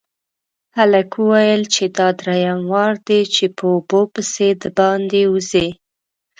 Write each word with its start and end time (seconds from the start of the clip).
هلک 0.77 1.11
وويل 1.25 1.63
چې 1.73 1.83
دا 1.97 2.07
دريم 2.19 2.59
وار 2.71 2.93
دی 3.07 3.21
چې 3.35 3.45
په 3.57 3.63
اوبو 3.75 4.01
پسې 4.13 4.47
د 4.61 4.63
باندې 4.79 5.21
وځي. 5.33 5.67